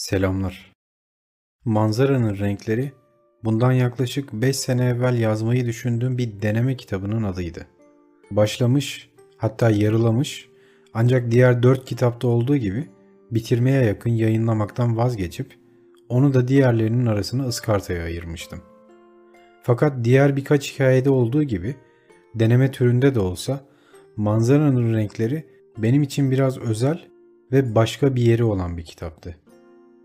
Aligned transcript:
Selamlar. 0.00 0.72
Manzaranın 1.64 2.38
renkleri 2.38 2.92
bundan 3.44 3.72
yaklaşık 3.72 4.32
5 4.32 4.56
sene 4.56 4.84
evvel 4.84 5.18
yazmayı 5.18 5.66
düşündüğüm 5.66 6.18
bir 6.18 6.42
deneme 6.42 6.76
kitabının 6.76 7.22
adıydı. 7.22 7.66
Başlamış, 8.30 9.10
hatta 9.36 9.70
yarılamış 9.70 10.48
ancak 10.94 11.30
diğer 11.30 11.62
4 11.62 11.84
kitapta 11.84 12.28
olduğu 12.28 12.56
gibi 12.56 12.88
bitirmeye 13.30 13.84
yakın 13.84 14.10
yayınlamaktan 14.10 14.96
vazgeçip 14.96 15.54
onu 16.08 16.34
da 16.34 16.48
diğerlerinin 16.48 17.06
arasına 17.06 17.46
ıskartaya 17.46 18.04
ayırmıştım. 18.04 18.60
Fakat 19.62 20.04
diğer 20.04 20.36
birkaç 20.36 20.74
hikayede 20.74 21.10
olduğu 21.10 21.42
gibi 21.42 21.74
deneme 22.34 22.70
türünde 22.70 23.14
de 23.14 23.20
olsa 23.20 23.64
manzaranın 24.16 24.94
renkleri 24.94 25.46
benim 25.78 26.02
için 26.02 26.30
biraz 26.30 26.58
özel 26.58 27.08
ve 27.52 27.74
başka 27.74 28.14
bir 28.14 28.22
yeri 28.22 28.44
olan 28.44 28.76
bir 28.76 28.84
kitaptı. 28.84 29.36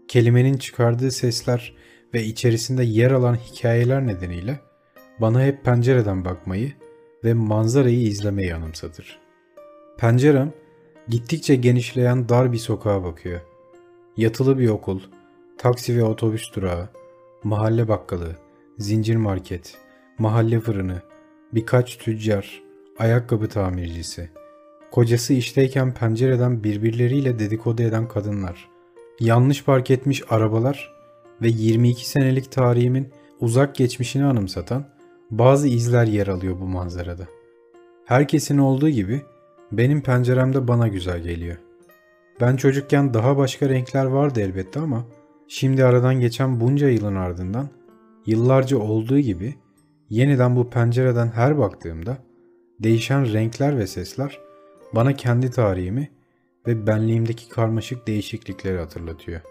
Kelimenin 0.07 0.57
çıkardığı 0.57 1.11
sesler 1.11 1.75
ve 2.13 2.23
içerisinde 2.23 2.83
yer 2.83 3.11
alan 3.11 3.35
hikayeler 3.35 4.07
nedeniyle 4.07 4.59
bana 5.19 5.43
hep 5.43 5.65
pencereden 5.65 6.25
bakmayı 6.25 6.73
ve 7.23 7.33
manzarayı 7.33 8.01
izlemeyi 8.01 8.55
anımsatır. 8.55 9.19
Pencerem 9.97 10.53
gittikçe 11.07 11.55
genişleyen 11.55 12.29
dar 12.29 12.51
bir 12.51 12.57
sokağa 12.57 13.03
bakıyor. 13.03 13.41
Yatılı 14.17 14.59
bir 14.59 14.69
okul, 14.69 14.99
taksi 15.57 15.97
ve 15.97 16.03
otobüs 16.03 16.53
durağı, 16.55 16.89
mahalle 17.43 17.87
bakkalı, 17.87 18.35
zincir 18.77 19.15
market, 19.15 19.77
mahalle 20.17 20.59
fırını, 20.59 21.01
birkaç 21.53 21.97
tüccar, 21.97 22.63
ayakkabı 22.99 23.49
tamircisi, 23.49 24.29
kocası 24.91 25.33
işteyken 25.33 25.93
pencereden 25.93 26.63
birbirleriyle 26.63 27.39
dedikodu 27.39 27.81
eden 27.81 28.07
kadınlar, 28.07 28.69
yanlış 29.19 29.63
park 29.63 29.91
etmiş 29.91 30.23
arabalar 30.29 30.93
ve 31.41 31.47
22 31.47 32.09
senelik 32.09 32.51
tarihimin 32.51 33.07
uzak 33.39 33.75
geçmişini 33.75 34.25
anımsatan 34.25 34.85
bazı 35.31 35.67
izler 35.67 36.05
yer 36.05 36.27
alıyor 36.27 36.59
bu 36.59 36.65
manzarada. 36.65 37.27
Herkesin 38.05 38.57
olduğu 38.57 38.89
gibi 38.89 39.21
benim 39.71 40.01
penceremde 40.01 40.67
bana 40.67 40.87
güzel 40.87 41.19
geliyor. 41.19 41.57
Ben 42.41 42.55
çocukken 42.55 43.13
daha 43.13 43.37
başka 43.37 43.69
renkler 43.69 44.05
vardı 44.05 44.41
elbette 44.41 44.79
ama 44.79 45.05
şimdi 45.47 45.85
aradan 45.85 46.19
geçen 46.19 46.59
bunca 46.59 46.89
yılın 46.89 47.15
ardından 47.15 47.69
yıllarca 48.25 48.77
olduğu 48.77 49.19
gibi 49.19 49.55
yeniden 50.09 50.55
bu 50.55 50.69
pencereden 50.69 51.27
her 51.27 51.57
baktığımda 51.57 52.17
değişen 52.79 53.33
renkler 53.33 53.77
ve 53.77 53.87
sesler 53.87 54.39
bana 54.95 55.13
kendi 55.13 55.51
tarihimi 55.51 56.09
ve 56.67 56.87
benliğimdeki 56.87 57.49
karmaşık 57.49 58.07
değişiklikleri 58.07 58.77
hatırlatıyor. 58.77 59.41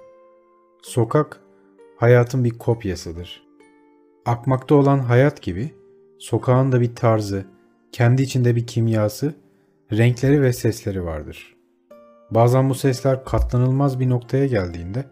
Sokak 0.82 1.40
hayatın 1.96 2.44
bir 2.44 2.58
kopyasıdır. 2.58 3.42
Akmakta 4.26 4.74
olan 4.74 4.98
hayat 4.98 5.42
gibi 5.42 5.74
sokağın 6.18 6.72
da 6.72 6.80
bir 6.80 6.94
tarzı, 6.94 7.44
kendi 7.92 8.22
içinde 8.22 8.56
bir 8.56 8.66
kimyası, 8.66 9.34
renkleri 9.92 10.42
ve 10.42 10.52
sesleri 10.52 11.04
vardır. 11.04 11.56
Bazen 12.30 12.70
bu 12.70 12.74
sesler 12.74 13.24
katlanılmaz 13.24 14.00
bir 14.00 14.08
noktaya 14.08 14.46
geldiğinde 14.46 15.04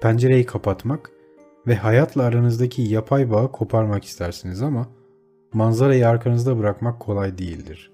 pencereyi 0.00 0.46
kapatmak 0.46 1.10
ve 1.66 1.74
hayatla 1.74 2.22
aranızdaki 2.22 2.82
yapay 2.82 3.30
bağı 3.30 3.52
koparmak 3.52 4.04
istersiniz 4.04 4.62
ama 4.62 4.88
manzarayı 5.52 6.08
arkanızda 6.08 6.58
bırakmak 6.58 7.00
kolay 7.00 7.38
değildir. 7.38 7.92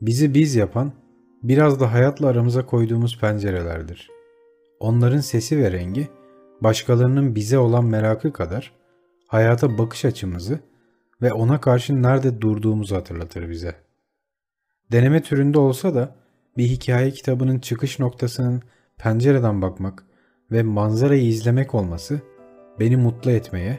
Bizi 0.00 0.34
biz 0.34 0.54
yapan 0.54 0.92
biraz 1.42 1.80
da 1.80 1.92
hayatla 1.92 2.28
aramıza 2.28 2.66
koyduğumuz 2.66 3.20
pencerelerdir. 3.20 4.10
Onların 4.80 5.20
sesi 5.20 5.58
ve 5.58 5.72
rengi 5.72 6.08
başkalarının 6.60 7.34
bize 7.34 7.58
olan 7.58 7.84
merakı 7.84 8.32
kadar 8.32 8.72
hayata 9.26 9.78
bakış 9.78 10.04
açımızı 10.04 10.60
ve 11.22 11.32
ona 11.32 11.60
karşı 11.60 12.02
nerede 12.02 12.40
durduğumuzu 12.40 12.96
hatırlatır 12.96 13.50
bize. 13.50 13.74
Deneme 14.92 15.22
türünde 15.22 15.58
olsa 15.58 15.94
da 15.94 16.14
bir 16.56 16.66
hikaye 16.66 17.10
kitabının 17.10 17.58
çıkış 17.58 17.98
noktasının 17.98 18.62
pencereden 18.98 19.62
bakmak 19.62 20.04
ve 20.50 20.62
manzarayı 20.62 21.22
izlemek 21.22 21.74
olması 21.74 22.20
beni 22.80 22.96
mutlu 22.96 23.30
etmeye 23.30 23.78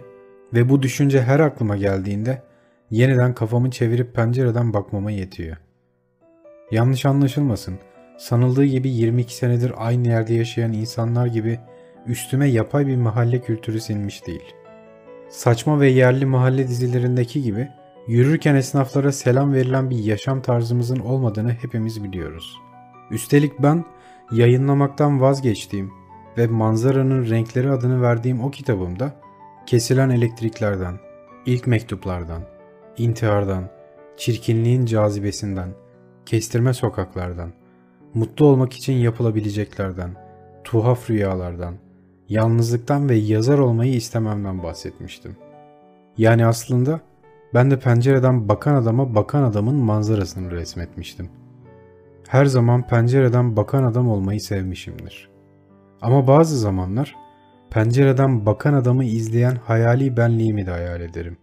ve 0.53 0.69
bu 0.69 0.81
düşünce 0.81 1.21
her 1.21 1.39
aklıma 1.39 1.77
geldiğinde 1.77 2.41
yeniden 2.91 3.33
kafamı 3.33 3.71
çevirip 3.71 4.15
pencereden 4.15 4.73
bakmama 4.73 5.11
yetiyor. 5.11 5.57
Yanlış 6.71 7.05
anlaşılmasın, 7.05 7.79
sanıldığı 8.17 8.65
gibi 8.65 8.89
22 8.89 9.35
senedir 9.35 9.73
aynı 9.77 10.07
yerde 10.07 10.33
yaşayan 10.33 10.73
insanlar 10.73 11.27
gibi 11.27 11.59
üstüme 12.05 12.47
yapay 12.47 12.87
bir 12.87 12.95
mahalle 12.95 13.41
kültürü 13.41 13.81
sinmiş 13.81 14.27
değil. 14.27 14.55
Saçma 15.29 15.79
ve 15.79 15.87
yerli 15.87 16.25
mahalle 16.25 16.67
dizilerindeki 16.67 17.43
gibi 17.43 17.67
yürürken 18.07 18.55
esnaflara 18.55 19.11
selam 19.11 19.53
verilen 19.53 19.89
bir 19.89 19.97
yaşam 19.97 20.41
tarzımızın 20.41 20.99
olmadığını 20.99 21.51
hepimiz 21.51 22.03
biliyoruz. 22.03 22.57
Üstelik 23.11 23.59
ben 23.59 23.85
yayınlamaktan 24.31 25.21
vazgeçtiğim 25.21 25.91
ve 26.37 26.47
manzaranın 26.47 27.29
renkleri 27.29 27.71
adını 27.71 28.01
verdiğim 28.01 28.41
o 28.41 28.51
kitabımda 28.51 29.15
kesilen 29.65 30.09
elektriklerden, 30.09 30.99
ilk 31.45 31.67
mektuplardan, 31.67 32.41
intihardan, 32.97 33.69
çirkinliğin 34.17 34.85
cazibesinden, 34.85 35.69
kestirme 36.29 36.73
sokaklardan, 36.73 37.49
mutlu 38.13 38.45
olmak 38.45 38.73
için 38.73 38.93
yapılabileceklerden, 38.93 40.15
tuhaf 40.63 41.09
rüyalardan, 41.09 41.75
yalnızlıktan 42.27 43.09
ve 43.09 43.15
yazar 43.15 43.59
olmayı 43.59 43.93
istememden 43.93 44.63
bahsetmiştim. 44.63 45.35
Yani 46.17 46.45
aslında 46.45 47.01
ben 47.53 47.71
de 47.71 47.79
pencereden 47.79 48.49
bakan 48.49 48.75
adama 48.75 49.15
bakan 49.15 49.43
adamın 49.43 49.75
manzarasını 49.75 50.51
resmetmiştim. 50.51 51.29
Her 52.27 52.45
zaman 52.45 52.87
pencereden 52.87 53.55
bakan 53.55 53.83
adam 53.83 54.09
olmayı 54.09 54.41
sevmişimdir. 54.41 55.29
Ama 56.01 56.27
bazı 56.27 56.59
zamanlar 56.59 57.15
pencereden 57.69 58.45
bakan 58.45 58.73
adamı 58.73 59.05
izleyen 59.05 59.55
hayali 59.55 60.17
benliğimi 60.17 60.65
de 60.65 60.71
hayal 60.71 61.01
ederim. 61.01 61.37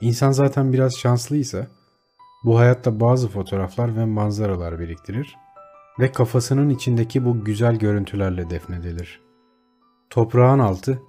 İnsan 0.00 0.32
zaten 0.32 0.72
biraz 0.72 0.94
şanslıysa 0.96 1.66
bu 2.44 2.58
hayatta 2.58 3.00
bazı 3.00 3.28
fotoğraflar 3.28 3.96
ve 3.96 4.04
manzaralar 4.04 4.78
biriktirir 4.78 5.36
ve 5.98 6.12
kafasının 6.12 6.68
içindeki 6.68 7.24
bu 7.24 7.44
güzel 7.44 7.76
görüntülerle 7.76 8.50
defnedilir. 8.50 9.20
Toprağın 10.10 10.58
altı 10.58 11.02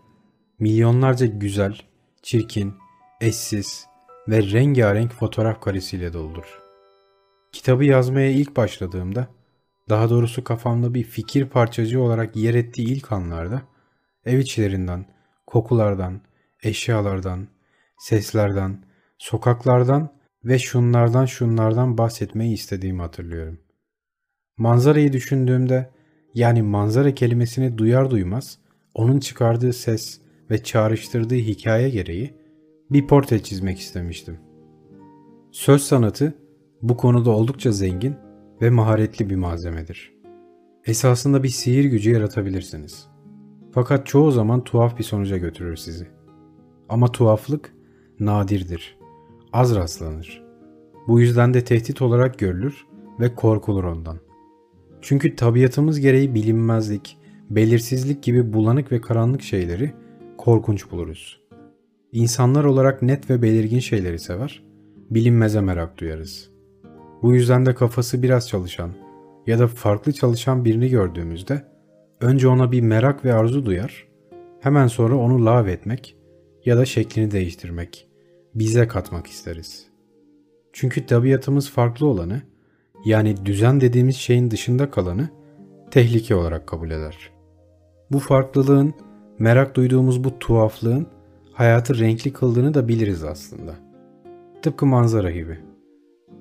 milyonlarca 0.59 1.25
güzel, 1.25 1.81
çirkin, 2.21 2.73
eşsiz 3.21 3.87
ve 4.27 4.43
rengarenk 4.43 5.11
fotoğraf 5.11 5.61
karesiyle 5.61 6.13
doludur. 6.13 6.61
Kitabı 7.51 7.85
yazmaya 7.85 8.29
ilk 8.29 8.57
başladığımda, 8.57 9.27
daha 9.89 10.09
doğrusu 10.09 10.43
kafamda 10.43 10.93
bir 10.93 11.03
fikir 11.03 11.45
parçacığı 11.45 12.01
olarak 12.01 12.35
yer 12.35 12.53
ettiği 12.53 12.87
ilk 12.87 13.11
anlarda, 13.11 13.61
ev 14.25 14.39
içlerinden, 14.39 15.05
kokulardan, 15.47 16.21
eşyalardan, 16.63 17.47
seslerden, 17.97 18.85
sokaklardan 19.17 20.16
ve 20.47 20.59
şunlardan 20.59 21.25
şunlardan 21.25 21.97
bahsetmeyi 21.97 22.53
istediğimi 22.53 23.01
hatırlıyorum. 23.01 23.59
Manzarayı 24.57 25.13
düşündüğümde, 25.13 25.89
yani 26.33 26.61
manzara 26.61 27.13
kelimesini 27.13 27.77
duyar 27.77 28.09
duymaz, 28.09 28.57
onun 28.93 29.19
çıkardığı 29.19 29.73
ses 29.73 30.21
ve 30.51 30.63
çağrıştırdığı 30.63 31.35
hikaye 31.35 31.89
gereği 31.89 32.33
bir 32.91 33.07
portre 33.07 33.43
çizmek 33.43 33.79
istemiştim. 33.79 34.39
Söz 35.51 35.81
sanatı 35.81 36.33
bu 36.81 36.97
konuda 36.97 37.29
oldukça 37.29 37.71
zengin 37.71 38.15
ve 38.61 38.69
maharetli 38.69 39.29
bir 39.29 39.35
malzemedir. 39.35 40.13
Esasında 40.85 41.43
bir 41.43 41.49
sihir 41.49 41.85
gücü 41.85 42.11
yaratabilirsiniz. 42.11 43.07
Fakat 43.71 44.07
çoğu 44.07 44.31
zaman 44.31 44.63
tuhaf 44.63 44.97
bir 44.97 45.03
sonuca 45.03 45.37
götürür 45.37 45.75
sizi. 45.75 46.07
Ama 46.89 47.11
tuhaflık 47.11 47.73
nadirdir. 48.19 48.97
Az 49.57 49.75
rastlanır. 49.75 50.43
Bu 51.07 51.21
yüzden 51.21 51.53
de 51.53 51.63
tehdit 51.63 52.01
olarak 52.01 52.39
görülür 52.39 52.85
ve 53.19 53.35
korkulur 53.35 53.83
ondan. 53.83 54.19
Çünkü 55.01 55.35
tabiatımız 55.35 55.99
gereği 55.99 56.35
bilinmezlik, 56.35 57.17
belirsizlik 57.49 58.23
gibi 58.23 58.53
bulanık 58.53 58.91
ve 58.91 59.01
karanlık 59.01 59.41
şeyleri 59.41 59.93
korkunç 60.37 60.91
buluruz. 60.91 61.41
İnsanlar 62.11 62.63
olarak 62.63 63.01
net 63.01 63.29
ve 63.29 63.41
belirgin 63.41 63.79
şeyleri 63.79 64.19
sever, 64.19 64.63
bilinmeze 65.09 65.61
merak 65.61 65.97
duyarız. 65.97 66.49
Bu 67.21 67.33
yüzden 67.33 67.65
de 67.65 67.75
kafası 67.75 68.23
biraz 68.23 68.47
çalışan 68.47 68.91
ya 69.47 69.59
da 69.59 69.67
farklı 69.67 70.13
çalışan 70.13 70.65
birini 70.65 70.89
gördüğümüzde 70.89 71.63
önce 72.21 72.47
ona 72.47 72.71
bir 72.71 72.81
merak 72.81 73.25
ve 73.25 73.33
arzu 73.33 73.65
duyar, 73.65 74.07
hemen 74.59 74.87
sonra 74.87 75.15
onu 75.15 75.45
lav 75.45 75.67
etmek 75.67 76.17
ya 76.65 76.77
da 76.77 76.85
şeklini 76.85 77.31
değiştirmek, 77.31 78.07
bize 78.59 78.87
katmak 78.87 79.27
isteriz. 79.27 79.87
Çünkü 80.73 81.05
tabiatımız 81.05 81.69
farklı 81.69 82.07
olanı, 82.07 82.41
yani 83.05 83.45
düzen 83.45 83.81
dediğimiz 83.81 84.15
şeyin 84.15 84.51
dışında 84.51 84.91
kalanı 84.91 85.29
tehlike 85.91 86.35
olarak 86.35 86.67
kabul 86.67 86.91
eder.'' 86.91 87.37
Bu 88.11 88.19
farklılığın, 88.19 88.93
merak 89.39 89.75
duyduğumuz 89.75 90.23
bu 90.23 90.39
tuhaflığın 90.39 91.07
hayatı 91.53 91.99
renkli 91.99 92.33
kıldığını 92.33 92.73
da 92.73 92.87
biliriz 92.87 93.23
aslında. 93.23 93.75
Tıpkı 94.61 94.85
manzara 94.85 95.31
gibi. 95.31 95.59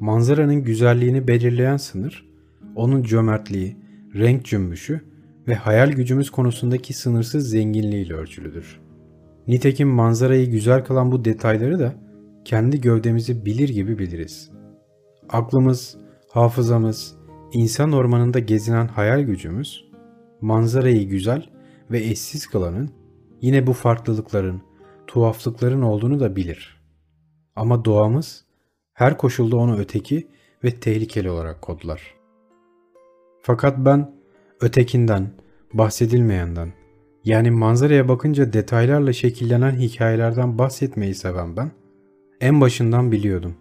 Manzaranın 0.00 0.64
güzelliğini 0.64 1.28
belirleyen 1.28 1.76
sınır, 1.76 2.28
onun 2.74 3.02
cömertliği, 3.02 3.76
renk 4.14 4.44
cümbüşü 4.44 5.00
ve 5.48 5.54
hayal 5.54 5.92
gücümüz 5.92 6.30
konusundaki 6.30 6.94
sınırsız 6.94 7.50
zenginliğiyle 7.50 8.14
ölçülüdür. 8.14 8.80
Nitekim 9.48 9.88
manzarayı 9.88 10.50
güzel 10.50 10.84
kılan 10.84 11.12
bu 11.12 11.24
detayları 11.24 11.78
da 11.78 11.94
kendi 12.46 12.80
gövdemizi 12.80 13.44
bilir 13.44 13.68
gibi 13.68 13.98
biliriz. 13.98 14.50
Aklımız, 15.28 15.96
hafızamız, 16.30 17.16
insan 17.52 17.92
ormanında 17.92 18.38
gezinen 18.38 18.88
hayal 18.88 19.20
gücümüz, 19.20 19.84
manzarayı 20.40 21.08
güzel 21.08 21.50
ve 21.90 21.98
eşsiz 21.98 22.46
kılanın 22.46 22.90
yine 23.40 23.66
bu 23.66 23.72
farklılıkların, 23.72 24.62
tuhaflıkların 25.06 25.82
olduğunu 25.82 26.20
da 26.20 26.36
bilir. 26.36 26.80
Ama 27.56 27.84
doğamız 27.84 28.44
her 28.92 29.18
koşulda 29.18 29.56
onu 29.56 29.78
öteki 29.78 30.28
ve 30.64 30.80
tehlikeli 30.80 31.30
olarak 31.30 31.62
kodlar. 31.62 32.14
Fakat 33.42 33.78
ben 33.78 34.14
ötekinden, 34.60 35.30
bahsedilmeyenden, 35.74 36.72
yani 37.24 37.50
manzaraya 37.50 38.08
bakınca 38.08 38.52
detaylarla 38.52 39.12
şekillenen 39.12 39.76
hikayelerden 39.76 40.58
bahsetmeyi 40.58 41.14
seven 41.14 41.56
ben, 41.56 41.70
en 42.40 42.60
başından 42.60 43.12
biliyordum. 43.12 43.54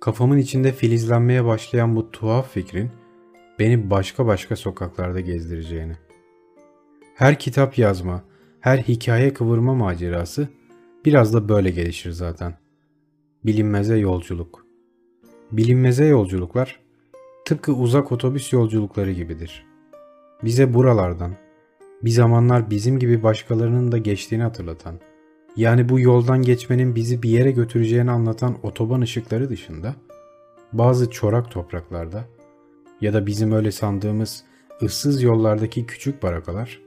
Kafamın 0.00 0.38
içinde 0.38 0.72
filizlenmeye 0.72 1.44
başlayan 1.44 1.96
bu 1.96 2.10
tuhaf 2.10 2.52
fikrin 2.52 2.90
beni 3.58 3.90
başka 3.90 4.26
başka 4.26 4.56
sokaklarda 4.56 5.20
gezdireceğini. 5.20 5.96
Her 7.14 7.38
kitap 7.38 7.78
yazma, 7.78 8.22
her 8.60 8.78
hikaye 8.78 9.34
kıvırma 9.34 9.74
macerası 9.74 10.48
biraz 11.04 11.34
da 11.34 11.48
böyle 11.48 11.70
gelişir 11.70 12.10
zaten. 12.10 12.54
Bilinmeze 13.44 13.96
yolculuk. 13.96 14.66
Bilinmeze 15.52 16.04
yolculuklar 16.04 16.80
tıpkı 17.44 17.72
uzak 17.72 18.12
otobüs 18.12 18.52
yolculukları 18.52 19.12
gibidir. 19.12 19.66
Bize 20.44 20.74
buralardan, 20.74 21.32
bir 22.02 22.10
zamanlar 22.10 22.70
bizim 22.70 22.98
gibi 22.98 23.22
başkalarının 23.22 23.92
da 23.92 23.98
geçtiğini 23.98 24.42
hatırlatan, 24.42 25.00
yani 25.58 25.88
bu 25.88 26.00
yoldan 26.00 26.42
geçmenin 26.42 26.94
bizi 26.94 27.22
bir 27.22 27.30
yere 27.30 27.50
götüreceğini 27.50 28.10
anlatan 28.10 28.56
otoban 28.62 29.00
ışıkları 29.00 29.50
dışında, 29.50 29.94
bazı 30.72 31.10
çorak 31.10 31.50
topraklarda 31.50 32.24
ya 33.00 33.12
da 33.12 33.26
bizim 33.26 33.52
öyle 33.52 33.72
sandığımız 33.72 34.44
ıssız 34.82 35.22
yollardaki 35.22 35.86
küçük 35.86 36.22
barakalar, 36.22 36.80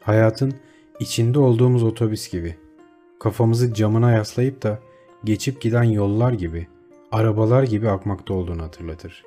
hayatın 0.00 0.54
içinde 1.00 1.38
olduğumuz 1.38 1.82
otobüs 1.82 2.30
gibi, 2.30 2.56
kafamızı 3.20 3.74
camına 3.74 4.10
yaslayıp 4.10 4.62
da 4.62 4.78
geçip 5.24 5.60
giden 5.60 5.82
yollar 5.82 6.32
gibi, 6.32 6.66
arabalar 7.12 7.62
gibi 7.62 7.90
akmakta 7.90 8.34
olduğunu 8.34 8.62
hatırlatır. 8.62 9.24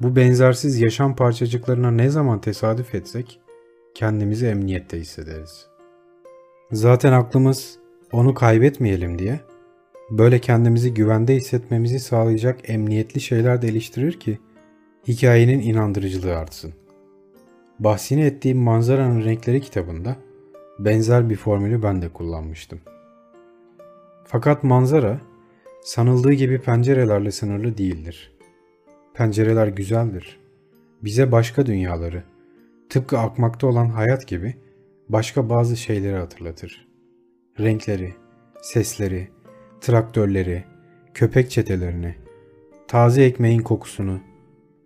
Bu 0.00 0.16
benzersiz 0.16 0.80
yaşam 0.80 1.16
parçacıklarına 1.16 1.90
ne 1.90 2.08
zaman 2.08 2.40
tesadüf 2.40 2.94
etsek, 2.94 3.40
kendimizi 3.94 4.46
emniyette 4.46 5.00
hissederiz. 5.00 5.73
Zaten 6.72 7.12
aklımız 7.12 7.78
onu 8.12 8.34
kaybetmeyelim 8.34 9.18
diye 9.18 9.40
böyle 10.10 10.38
kendimizi 10.38 10.94
güvende 10.94 11.36
hissetmemizi 11.36 12.00
sağlayacak 12.00 12.70
emniyetli 12.70 13.20
şeyler 13.20 13.62
de 13.62 13.66
geliştirir 13.66 14.20
ki 14.20 14.38
hikayenin 15.08 15.60
inandırıcılığı 15.60 16.36
artsın. 16.36 16.74
Bahsini 17.78 18.22
ettiğim 18.22 18.58
Manzaranın 18.58 19.24
Renkleri 19.24 19.60
kitabında 19.60 20.16
benzer 20.78 21.30
bir 21.30 21.36
formülü 21.36 21.82
ben 21.82 22.02
de 22.02 22.08
kullanmıştım. 22.08 22.80
Fakat 24.24 24.64
manzara 24.64 25.20
sanıldığı 25.82 26.32
gibi 26.32 26.60
pencerelerle 26.60 27.30
sınırlı 27.30 27.78
değildir. 27.78 28.32
Pencereler 29.14 29.66
güzeldir. 29.66 30.40
Bize 31.02 31.32
başka 31.32 31.66
dünyaları, 31.66 32.22
tıpkı 32.88 33.18
akmakta 33.18 33.66
olan 33.66 33.86
hayat 33.86 34.26
gibi 34.26 34.54
başka 35.08 35.48
bazı 35.48 35.76
şeyleri 35.76 36.16
hatırlatır. 36.16 36.88
Renkleri, 37.60 38.14
sesleri, 38.62 39.28
traktörleri, 39.80 40.64
köpek 41.14 41.50
çetelerini, 41.50 42.14
taze 42.88 43.24
ekmeğin 43.24 43.62
kokusunu 43.62 44.20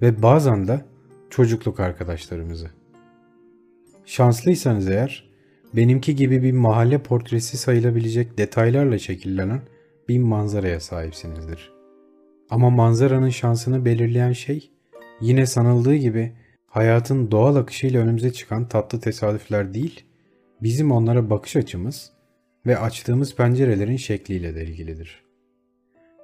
ve 0.02 0.22
bazen 0.22 0.68
de 0.68 0.84
çocukluk 1.30 1.80
arkadaşlarımızı. 1.80 2.70
Şanslıysanız 4.04 4.88
eğer, 4.88 5.30
benimki 5.74 6.16
gibi 6.16 6.42
bir 6.42 6.52
mahalle 6.52 6.98
portresi 6.98 7.56
sayılabilecek 7.56 8.38
detaylarla 8.38 8.98
şekillenen 8.98 9.60
bir 10.08 10.18
manzaraya 10.18 10.80
sahipsinizdir. 10.80 11.72
Ama 12.50 12.70
manzaranın 12.70 13.28
şansını 13.28 13.84
belirleyen 13.84 14.32
şey, 14.32 14.70
yine 15.20 15.46
sanıldığı 15.46 15.94
gibi 15.94 16.32
hayatın 16.66 17.30
doğal 17.30 17.56
akışıyla 17.56 18.02
önümüze 18.02 18.32
çıkan 18.32 18.68
tatlı 18.68 19.00
tesadüfler 19.00 19.74
değil, 19.74 20.04
bizim 20.62 20.92
onlara 20.92 21.30
bakış 21.30 21.56
açımız 21.56 22.12
ve 22.66 22.78
açtığımız 22.78 23.36
pencerelerin 23.36 23.96
şekliyle 23.96 24.54
de 24.54 24.64
ilgilidir. 24.64 25.24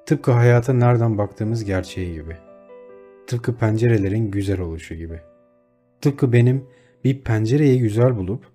Tıpkı 0.06 0.32
hayata 0.32 0.72
nereden 0.72 1.18
baktığımız 1.18 1.64
gerçeği 1.64 2.14
gibi. 2.14 2.36
Tıpkı 3.26 3.56
pencerelerin 3.56 4.30
güzel 4.30 4.60
oluşu 4.60 4.94
gibi. 4.94 5.20
Tıpkı 6.00 6.32
benim 6.32 6.64
bir 7.04 7.22
pencereyi 7.22 7.80
güzel 7.80 8.16
bulup 8.16 8.46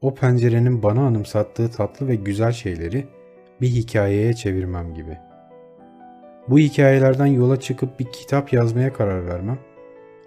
o 0.00 0.14
pencerenin 0.14 0.82
bana 0.82 1.06
anımsattığı 1.06 1.70
tatlı 1.70 2.08
ve 2.08 2.14
güzel 2.14 2.52
şeyleri 2.52 3.06
bir 3.60 3.68
hikayeye 3.68 4.32
çevirmem 4.32 4.94
gibi. 4.94 5.18
Bu 6.48 6.58
hikayelerden 6.58 7.26
yola 7.26 7.60
çıkıp 7.60 8.00
bir 8.00 8.04
kitap 8.12 8.52
yazmaya 8.52 8.92
karar 8.92 9.26
vermem 9.26 9.58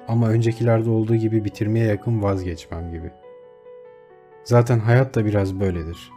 ama 0.08 0.30
öncekilerde 0.30 0.90
olduğu 0.90 1.16
gibi 1.16 1.46
bitirmeye 1.46 1.86
yakın 1.86 2.24
vazgeçmem 2.24 2.92
gibi. 2.92 3.12
Zaten 4.44 4.80
hayat 4.80 5.16
da 5.16 5.26
biraz 5.26 5.60
böyledir. 5.60 6.12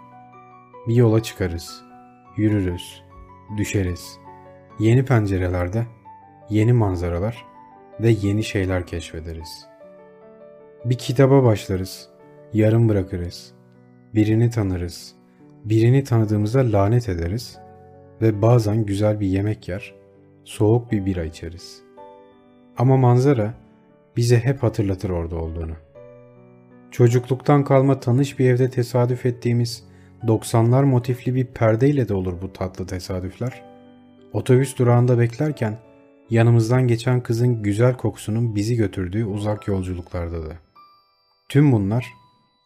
Bir 0.88 0.94
yola 0.94 1.23
çıkarız, 1.23 1.82
yürürüz, 2.37 3.02
düşeriz. 3.56 4.19
Yeni 4.78 5.05
pencerelerde, 5.05 5.87
yeni 6.50 6.73
manzaralar 6.73 7.44
ve 8.00 8.11
yeni 8.11 8.44
şeyler 8.44 8.87
keşfederiz. 8.87 9.67
Bir 10.84 10.99
kitaba 10.99 11.44
başlarız, 11.44 12.08
yarım 12.52 12.88
bırakırız. 12.88 13.52
Birini 14.14 14.50
tanırız, 14.50 15.14
birini 15.64 16.04
tanıdığımızda 16.04 16.73
lanet 16.73 17.09
ederiz 17.09 17.59
ve 18.23 18.42
bazen 18.42 18.87
güzel 18.87 19.21
bir 19.21 19.26
yemek 19.26 19.68
yer, 19.68 19.95
soğuk 20.45 20.92
bir 20.92 21.06
bira 21.06 21.25
içeriz. 21.25 21.83
Ama 22.78 22.97
manzara 22.97 23.54
bize 24.16 24.38
hep 24.38 24.62
hatırlatır 24.62 25.11
orada 25.11 25.37
olduğunu. 25.37 25.86
Çocukluktan 26.90 27.64
kalma 27.64 28.00
tanış 28.00 28.38
bir 28.38 28.50
evde 28.50 28.71
tesadüf 28.71 29.26
ettiğimiz 29.26 29.85
90'lar 30.23 30.85
motifli 30.85 31.35
bir 31.35 31.47
perdeyle 31.47 32.09
de 32.09 32.14
olur 32.14 32.43
bu 32.43 32.52
tatlı 32.52 32.87
tesadüfler. 32.87 33.62
Otobüs 34.33 34.78
durağında 34.78 35.19
beklerken 35.19 35.78
yanımızdan 36.31 36.88
geçen 36.88 37.21
kızın 37.21 37.62
güzel 37.62 37.97
kokusunun 37.97 38.55
bizi 38.55 38.76
götürdüğü 38.76 39.25
uzak 39.25 39.69
yolculuklarda 39.69 40.47
da. 40.47 40.57
Tüm 41.49 41.73
bunlar 41.73 42.07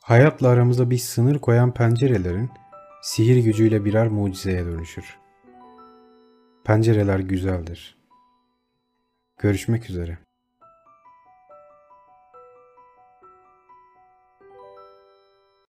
hayatla 0.02 0.48
aramıza 0.48 0.90
bir 0.90 0.98
sınır 0.98 1.38
koyan 1.38 1.74
pencerelerin 1.74 2.50
sihir 3.02 3.44
gücüyle 3.44 3.84
birer 3.84 4.08
mucizeye 4.08 4.64
dönüşür. 4.64 5.18
Pencereler 6.64 7.18
güzeldir. 7.18 7.96
Görüşmek 9.38 9.90
üzere. 9.90 10.18